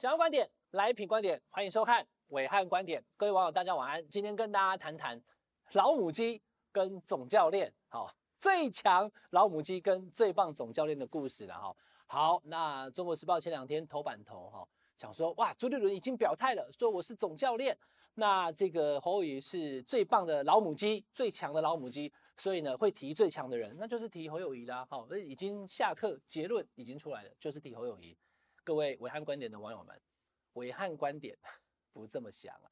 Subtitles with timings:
[0.00, 3.04] 想要观点来品观点，欢迎收看暐瀚观点。
[3.18, 4.08] 各位网友，大家晚安。
[4.08, 5.22] 今天跟大家谈谈
[5.74, 6.40] 老母鸡
[6.72, 11.76] 跟总教练，好，最强老母鸡跟最棒总教练的故事了哈。
[12.06, 14.66] 好，那中国时报前两天头版头哈，
[14.96, 17.76] 讲说哇，朱立伦已经表态了，说我是总教练。
[18.14, 24.86] 那这个侯友谊是最棒的老母鸡，最强的老母鸡，所以呢会提最强的人，那就是提侯友宜啦。
[24.88, 28.16] 好，已经下课，结论已经出来了，就是提侯友宜。
[28.62, 30.00] 各位暐瀚观点的网友们，
[30.54, 31.36] 暐瀚观点
[31.92, 32.70] 不这么想啊！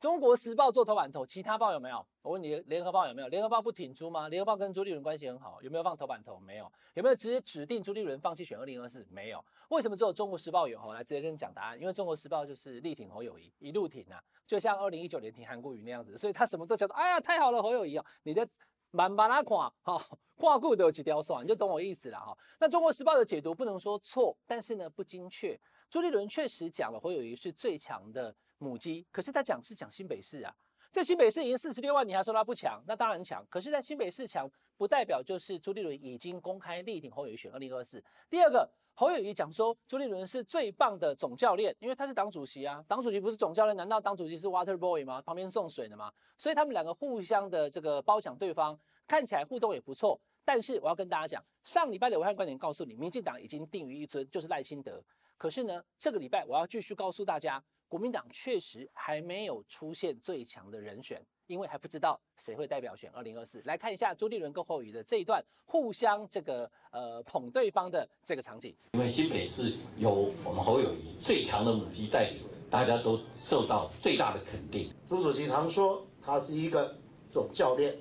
[0.00, 2.06] 中国时报做头版头，其他报有没有？
[2.22, 3.28] 我问你，联合报有没有？
[3.28, 4.28] 联合报不挺朱吗？
[4.28, 6.38] 联合报跟朱立伦关系很好，有没有放头版头？
[6.38, 6.70] 没有。
[6.94, 9.06] 有没有直接指定朱立伦放弃选二零二四？
[9.10, 9.44] 没有。
[9.70, 10.80] 为什么只有中国时报有？
[10.80, 18.48] 我来直接跟你讲答案，因为中国时报就是力挺侯友宜，一路挺啊，就像二零一九年挺韩国瑜那样子，所以他什么都叫做哎呀太好了，侯友宜哦，你的。
[18.90, 20.02] 慢慢拉垮，哈，
[20.38, 22.38] 跨过都有几条线，你就懂我意思了哈。
[22.60, 25.58] 那中国时报的解读不能说错，但是呢不精确。
[25.90, 30.54] 朱立伦确实讲了侯友宜是最强的母鸡，可是他讲是讲新北市啊，
[30.92, 32.82] 在新北市已经四十六万，你还说他不强？
[32.86, 33.44] 那当然强。
[33.50, 38.02] 可是，在新北市强，不代表就是朱立伦已经公开力挺侯友宜选二零二四。
[38.30, 38.70] 第二个。
[38.94, 42.84] 侯友宜讲说，朱立伦是最棒的总教练，因为他是党主席啊。
[42.88, 45.22] 党主席不是总教练，难道党主席是 Water Boy 吗？
[45.22, 46.12] 旁边送水的吗？
[46.36, 48.76] 所以他们两个互相的这个褒奖对方，
[49.08, 50.20] 看起来互动也不错。
[50.44, 55.02] 但是我要跟大家讲，上礼拜的武汉观点告诉你，民进党已经定于一尊，就是赖清德。
[55.36, 61.20] 可是呢，这个礼拜我要继续告诉大家，国民党确实还没有出现最强的人选。
[61.48, 68.76] 因为还不知道谁会代表选二零二四，来看一下朱立伦跟侯友宜的这一段互相这个呃捧对方的这个场景。
[68.92, 74.92] 因为新北市有我们侯友宜最强的母鸡带领，大家都受到最大的肯定。
[75.06, 76.94] 朱主席常说他是一个
[77.32, 77.96] 总教练，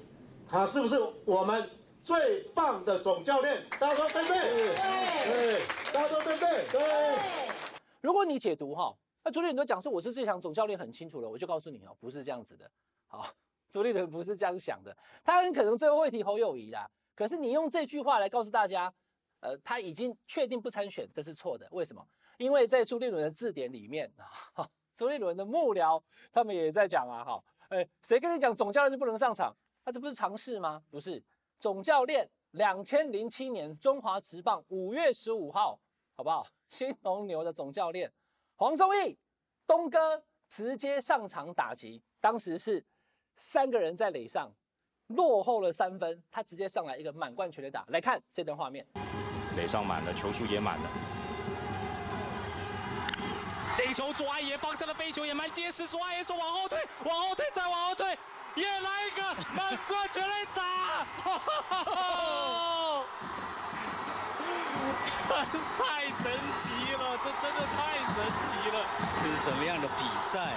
[0.50, 1.70] 他是不是我们
[2.04, 3.62] 最棒的总教练？
[3.80, 4.38] 大家说对不对？
[5.26, 6.68] 对，大家说对不对？
[6.72, 7.50] 对。
[8.00, 12.70] 如果你解读哈，那朱立伦都讲说我是最强总教练，很清楚了，我就告诉你哦，不是这样子的。
[13.08, 13.28] 好，
[13.70, 16.90] 朱立伦不是这样想的，他很可能最后会提侯友宜啦。
[17.14, 18.94] 可是你用这句话来告诉大家，
[19.42, 21.68] 呃，他已经确定不参选，这是错的。
[21.72, 22.02] 为什么？
[22.38, 24.10] 因为在朱立伦的字典里面，
[24.54, 29.54] 哈， 朱立伦的幕僚他们也在讲啊，哈，哎，谁跟你讲总教练就不能上场？
[29.88, 30.84] 他这不是常识吗？
[30.92, 31.24] 不是，
[31.62, 35.80] 总教练，两千零七年中华职棒五月十五号，
[36.14, 36.46] 好不好？
[36.68, 38.12] 新农牛的总教练
[38.58, 39.18] 黄忠义
[39.66, 42.84] 东哥直接上场打击，当时是。
[43.38, 44.52] 三个人在垒上
[45.08, 47.86] 落后了三分，他直接上来一个满贯全垒打。
[47.90, 48.86] 来看这段画面，
[49.56, 50.90] 垒上满了，球数也满了。
[53.74, 58.18] 这一球左外野方向的飞球也蛮结实，左外野手往后退，往后退，再往后退，
[58.58, 59.22] 也来一个
[59.56, 60.64] 满贯全垒打。
[65.04, 65.44] 这
[65.78, 68.78] 太神奇了，这真的太神奇了。
[69.22, 70.54] 这是什么样的比赛？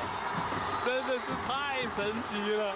[0.83, 2.75] 真的是太神奇了，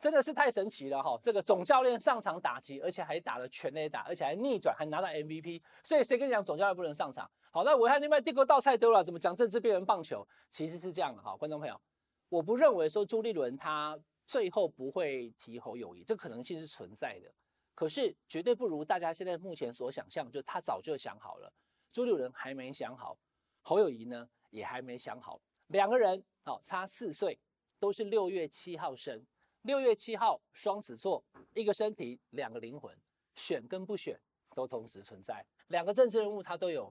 [0.00, 1.18] 真的是太神奇了哈！
[1.24, 5.62] 这个总教练上场打击，而且还打了全垒打，而且还逆转，还拿到 MVP。
[5.82, 7.30] 所以谁跟你讲总教练不能上场？
[7.50, 10.28] 好，那我看另外地沟倒菜多了，怎么讲政治变成棒球？
[10.50, 11.80] 其实是这样的哈，观众朋友，
[12.28, 13.98] 我不认为说朱立伦他
[14.28, 17.34] 最后不会提侯友谊，这可能性是存在的。
[17.74, 21.50] 可是绝对不如大家现在目前所想象，就他早就想好了，
[21.90, 23.16] 朱立伦还没想好，
[23.62, 26.22] 侯友谊呢也还没想好，两个人。
[26.44, 27.38] 好，差四岁，
[27.78, 29.22] 都是六月七号生。
[29.62, 31.22] 六月七号，双子座，
[31.52, 32.96] 一个身体，两个灵魂，
[33.34, 34.18] 选跟不选
[34.54, 35.44] 都同时存在。
[35.66, 36.90] 两个政治人物，他都有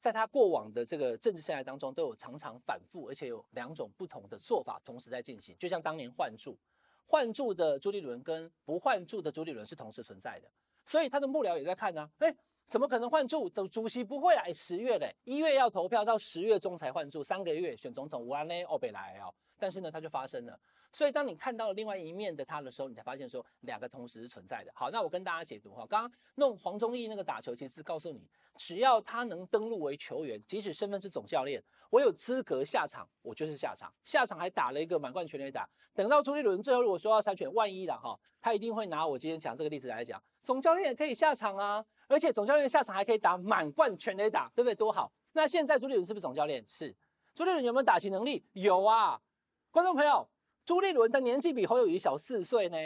[0.00, 5.54] 在他过往的这个政治生涯当中，都有常常反复，而且有两种不同的做法同时在进行。
[5.58, 6.58] 就像当年换柱，
[7.06, 10.48] 换柱的朱立伦跟不换柱的朱立伦是同时存在的，
[10.84, 12.10] 所以他的幕僚也在看呢、啊。
[12.20, 13.48] 诶怎么可能换柱？
[13.50, 19.32] 主主席不会来，十月嘞，一月要投票，到十月中才换柱，三个月选总统，无安呢，哦北来哦。
[19.58, 20.58] 但是呢，他就发生了。
[20.94, 24.70] 所以当你看到了另外一面的他的时候，你才发现说两个同时是存在的。
[24.74, 28.26] 好，那我跟大家解读哈，刚刚弄黄忠义那个打球，其实是告诉你，
[28.56, 35.68] 只要他能登录为球员，即使身份是总教练，我有资格下场，我就是下场，下场还打了一个满贯全垒打。
[35.92, 41.84] 等到朱立伦最后如果说要参选，万一了哈，他一定会拿我今天讲这个例子来讲，总教练也可以下场啊。
[42.06, 44.74] 而且总教练下场还可以打满贯全垒打，对不对？
[44.74, 45.10] 多好！
[45.32, 46.62] 那现在朱立伦是不是总教练？
[46.68, 46.94] 是。
[47.34, 48.44] 朱立伦有没有打击能力？
[48.52, 49.20] 有啊。
[49.70, 50.28] 观众朋友，
[50.64, 52.76] 朱立伦的年纪比侯友谊小四岁呢。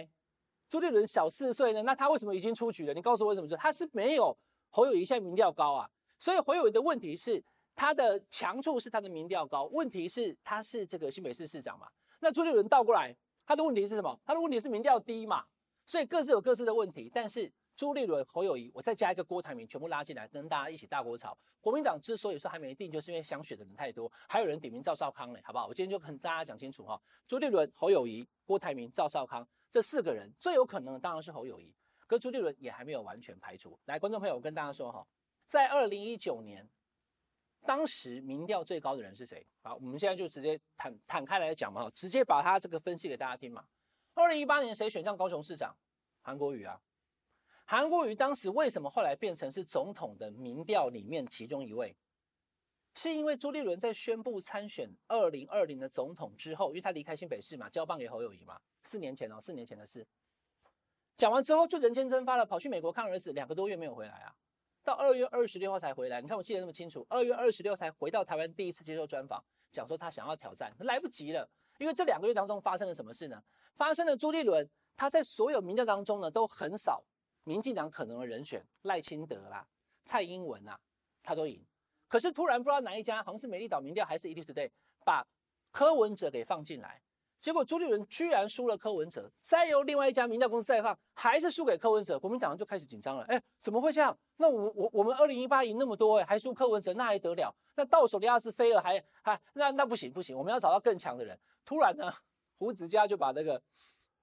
[0.68, 2.92] 朱立伦小四岁呢，那他为什么已经出局了？
[2.92, 3.48] 你告诉我为什么？
[3.56, 4.36] 他是没有
[4.68, 5.88] 侯友谊现在民调高啊。
[6.18, 7.42] 所以侯友谊的问题是
[7.74, 11.88] 他的强处是他的民调高，问题是他是这个新北市市长嘛。
[12.20, 13.16] 那朱立伦倒过来，
[13.46, 14.20] 他的问题是什么？
[14.26, 15.44] 他的问题是民调低嘛。
[15.86, 17.50] 所以各自有各自的问题，但是。
[17.78, 21.38] 朱立伦、侯友宜，我再加一个郭台铭，全部拉进来，跟大家一起大锅炒。
[21.60, 25.68] 国民党之所以说还没定，就是因为想选的人太多，还有人点名赵少康嘞，好不好？
[25.68, 31.72] 我今天就跟大家讲清楚哈，朱立伦、侯友宜、郭台铭、赵少康这四个人，最有可能的当然是侯友谊，
[32.08, 33.78] 跟朱立伦也还没有完全排除。
[33.84, 35.06] 来，观众朋友，我跟大家说哈，
[35.46, 36.68] 在二零一九年，
[37.64, 39.46] 当时民调最高的人是谁？
[39.62, 43.64] 好，我们现在就直接坦坦开来讲嘛，直接把他这个分析给大家听嘛。
[44.14, 45.76] 二零一八年谁选上高雄市长？
[46.22, 46.80] 韩国瑜啊。
[47.70, 51.94] 韩国瑜当时为什么后来变成是总统的民调里面其中一位？
[52.94, 60.06] 是因为朱立伦在宣布参选二零二零的总统之后，因为他离开新北市嘛，交棒给侯友谊嘛，四年前哦，四年前的事。
[61.18, 64.34] 讲完之后就人间蒸发了，跑去美国看儿子，两个多月没有回来啊，
[64.82, 66.22] 到二月二十六号才回来。
[66.22, 73.44] 你看我记得那么清楚，二月二十六才回到台湾，第一次接受专访，讲说他想要挑战，来不及了，因为这两个月当中发生了什么事呢？
[73.76, 74.66] 发生了朱立伦
[74.96, 77.04] 他在所有民调当中呢都很少。
[77.48, 79.66] 民进党可能的人选赖清德啦、
[80.04, 80.80] 蔡英文啦、啊，
[81.22, 81.64] 他都赢。
[82.06, 84.70] 可是突然不知道哪一家，好像是美丽岛民调还是 ETtoday，
[85.02, 85.26] 把
[85.70, 87.00] 柯文哲给放进来，
[87.40, 93.24] 结果朱立伦居然输了柯文哲，再由另外一家民调公司再放，还是输给柯文哲，国民党就开始紧张了。
[93.24, 94.14] 哎，怎么会这样？
[94.36, 97.54] 那我我我们二零一八赢那么多，哎，还输柯文哲，那还得了？
[97.76, 101.38] 那到手的鸭子飞了还，还那那不行不行，我们要找到更强的人。
[101.64, 102.12] 突然呢，
[102.58, 103.62] 胡子家就把那个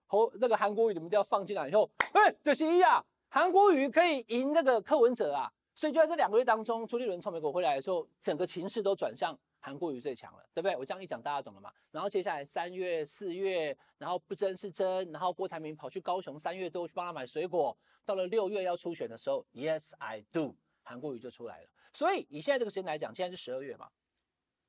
[0.08, 3.06] 侯那个韩国瑜的民调放进来以后，哎，这是一样。
[3.30, 10.78] 韩国瑜可以赢那个柯文哲啊，所以就在这两个月当中，朱立伦从美国回来的时候，整个情势都转向韩国瑜最强了，对不对？
[10.78, 11.72] 我这样一讲，大家懂了嘛？
[11.92, 21.68] 然后接下来三月、四月，然后不争是争，然后郭台铭跑去高雄，三月多去帮他买水果，到了六月要出选的时候，Yes I do，韩国瑜就出来了。
[21.94, 23.90] 所以以现在这个时间来讲，现在是十二月嘛。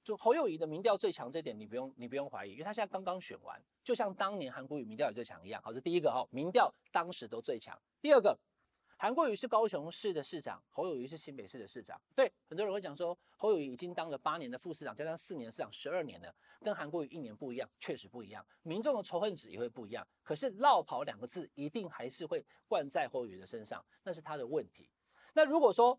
[0.07, 5.61] 就侯友宜的民调最强这点，你不用你不用怀疑，因为他现在刚刚选完，就像当年韩国瑜民调也最强一样。
[5.61, 7.77] 好，这第一个哦，民调当时都最强。
[8.01, 8.39] 第二个，
[8.97, 12.01] 韩国瑜是高雄市的市长，侯友宜是新北市的市长。
[12.15, 20.07] 对，很多人会讲说，侯友宜已经当了八年的副市长，加上四年市长，十二年了，跟韩国瑜一年不一样，确实不一样，民众的仇恨值也会不一样。
[20.23, 24.89] 可是落跑两个字一定还是会灌在侯友宜的身上，那是他的问题。
[25.35, 25.99] 那如果说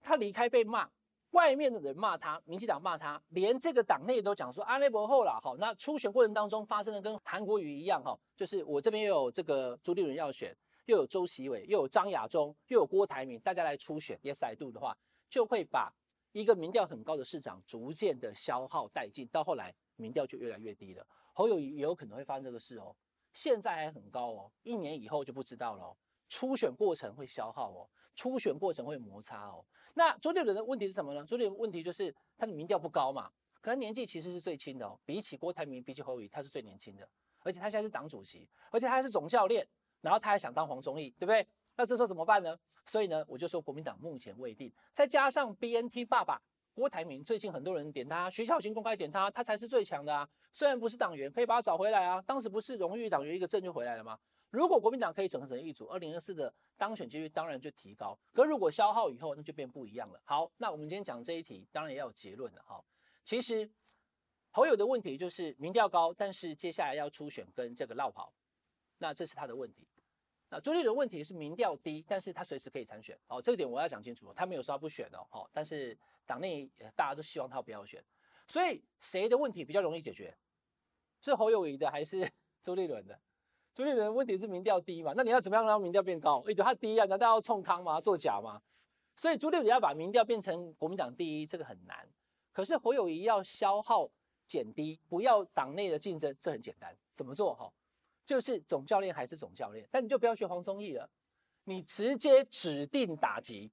[0.00, 0.88] 他离开被骂，
[1.32, 10.54] 外面的人骂他，民进党骂他，连这个党内都讲说阿内伯后了，好，那初选过程当中发生的跟韩国瑜一样，哈，就是我这边又有这个朱立伦要选，
[10.86, 14.96] 又有周锡玮，又有张亚中，又有郭台铭，大家来初选，Yes I do 的话，
[15.28, 15.90] 就会把
[16.32, 21.06] 一个民调很高的市长逐渐的消耗殆尽，到后来民调就越来越低了。
[21.32, 22.94] 侯友宜也有可能会发生这个事哦，
[23.32, 25.96] 现在还很高哦，一年以后就不知道了。
[26.32, 29.62] 初选过程会消耗哦，初选过程会摩擦哦。
[29.92, 31.22] 那朱立伦的问题是什么呢？
[31.26, 33.30] 朱立伦问题就是他的民调不高嘛，
[33.60, 37.06] 可能年纪其实是最轻的哦，比起郭台铭，比起侯友，他是最年轻的，
[37.40, 39.68] 而且他现在是党主席，而且他还是总教练，
[40.00, 41.46] 然后他还想当黄忠义，对不对？
[41.76, 42.58] 那这时候怎么办呢？
[42.86, 46.40] 所以呢，我就说国民党目前未定，再加上 BNT 爸爸
[46.72, 50.26] 郭台铭，最近很多人点他，徐巧芯公开点他，他才是最强的啊。
[50.50, 52.22] 虽然不是党员，可以把他找回来啊。
[52.22, 54.18] 当时不是荣誉党员一个证就回来了吗？
[54.52, 58.16] 如果国民党可以整合成一组，二零二四的当选几率当然就提高。
[58.34, 60.20] 可如果消耗以后，那就变不一样了。
[60.26, 62.84] 好，那我们今天讲这一题，当然也要有结论了哈。
[63.24, 63.68] 其实
[64.50, 68.30] 侯友的问题就是民调高，但是接下来要初选跟这个落跑，
[68.98, 69.88] 那这是他的问题。
[70.50, 73.18] 那朱立伦问题是民调低，但是他随时可以参选。
[73.28, 75.26] 哦，这个点我要讲清楚，他没有说他不选哦。
[75.30, 78.04] 好，但是党内大家都希望他不要选，
[78.46, 80.36] 所以谁的问题比较容易解决？
[81.22, 82.30] 是侯友宜的还是
[82.62, 83.18] 朱立伦的？
[83.74, 85.14] 朱立伦问题是民调低嘛？
[85.16, 86.44] 那你要怎么样让民调变高？
[86.46, 88.00] 哎，就他低啊，难道要冲康吗？
[88.00, 88.60] 作假吗？
[89.16, 92.06] 所以朱立伦要把民调变成国民党第一，这个很难。
[92.52, 94.10] 可是侯友宜要消耗
[94.46, 96.94] 减低，不要党内的竞争，这很简单。
[97.14, 97.54] 怎么做？
[97.54, 97.72] 哈，
[98.26, 101.08] 就是总教练还是总教练，但你就不要学黄忠义了，
[101.64, 103.70] 你直接指定打击。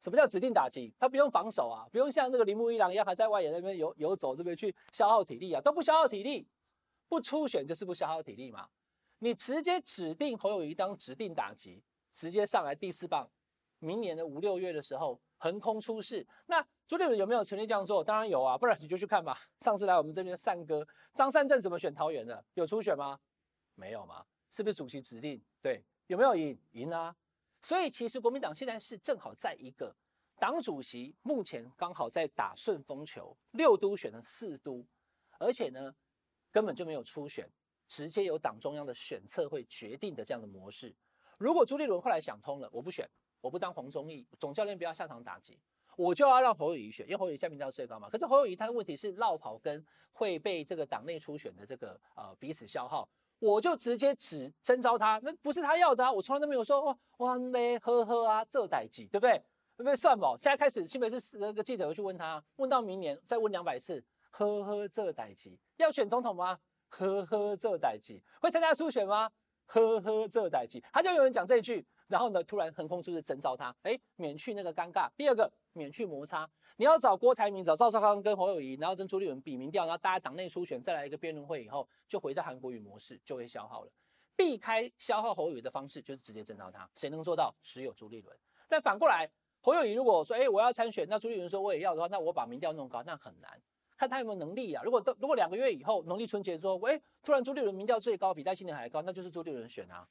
[0.00, 0.92] 什么叫指定打击？
[0.98, 6.46] 他不用防守啊，不用像那个铃木一郎一样还在外野那边游游走这边去消耗体力啊，都不消耗体力，
[7.06, 8.66] 不出选就是不消耗体力嘛。
[9.22, 11.80] 你直接指定侯友宜当指定打击，
[12.12, 13.30] 直接上来第四棒，
[13.78, 16.26] 明年的五六月的时候横空出世。
[16.46, 18.02] 那朱立伦有没有权利这样做？
[18.02, 19.38] 当然有啊，不然你就去看吧。
[19.60, 22.44] 上次来我们这边的善哥张善政怎么选桃园的？
[22.54, 23.16] 有初选吗？
[23.76, 24.26] 没有吗？
[24.50, 25.40] 是不是主席指定？
[25.62, 26.58] 对，有没有赢？
[26.72, 27.14] 赢、啊。
[27.62, 29.94] 所以其实国民党现在是正好在一个
[30.40, 34.84] 党主席目前刚好在打顺风球，六都选了四都，
[35.38, 35.94] 而且呢
[36.50, 37.48] 根本就没有初选。
[37.92, 40.94] 直接由党中央的选策会决定的这样的模式。
[41.36, 43.06] 如果朱立伦后来想通了，我不选，
[43.42, 45.60] 我不当黄忠义总教练，不要下场打击，
[45.94, 48.08] 我就要让侯友宜选，因为侯友宜现在民调最高嘛。
[48.08, 53.06] 可是侯友宜他的问题是落跑跟会被这个党内初选的这个呃彼此消耗。
[53.38, 56.10] 我就直接只征召他，那不是他要的啊！
[56.10, 59.32] 我从来都没有说哇哇嘞呵呵啊，这代志，对不对？
[59.76, 59.94] 对不对？
[59.94, 66.58] 算吧，现在开始新北市那个记者会去问他，问到明年再问两百次，呵呵这代志，要选总统吗？
[66.92, 69.30] 呵呵这代志，会参加初选吗？
[69.64, 75.08] 呵呵这代志，他就有人讲这一句，然后呢，突然横空出世征召他，哎，免去那个尴尬。
[75.16, 76.48] 第二个，免去摩擦。
[76.76, 83.90] 你要找郭台铭、找赵少康跟侯友宜，然后跟朱立伦比民调，然后大家党内初选，再来一个辩论会以后，就回到韩国语模式，就会消耗了。
[84.36, 86.88] 避开消耗侯友宜的方式，就是直接征召他。
[86.94, 87.54] 谁能做到？
[87.62, 88.36] 只有朱立伦。
[88.68, 89.30] 但反过来，
[89.62, 93.62] 侯友宜如果说，哎，我要参选，那朱立伦说我也要的话，那我把民调弄高，那很难。
[94.02, 94.82] 看他有没有能力啊。
[94.82, 100.04] 如果都如果两个月以后，农历春节说，哎，突然朱立伦民调最高，比戴清德还高，那就是朱立伦选啊。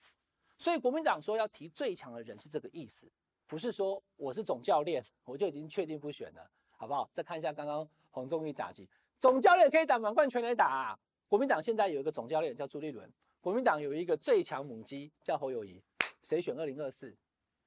[0.58, 3.06] 所以国民党说要提最强的人是这个意思。
[3.46, 7.10] 不是说我是总教练，我就已经确定不选了，好不好？
[7.12, 8.88] 再看一下刚刚黄宗义打击，
[9.20, 10.98] 总教练可以打满贯全垒打啊。
[11.28, 15.84] 国民党现在有一个总教练叫朱立伦，国民党有一个最强母鸡叫侯友宜，
[16.24, 17.14] 谁选二零二四，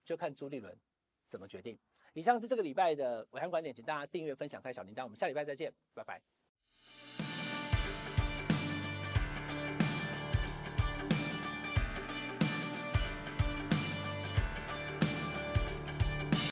[0.07, 0.75] 就看朱立伦
[1.28, 1.78] 怎么决定。
[2.14, 6.34] 以上是这个礼拜的尾盘观点，请大家订阅、分享、开小铃铛，我们下礼拜再见，拜拜。